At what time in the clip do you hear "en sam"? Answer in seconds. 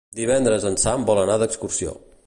0.69-1.05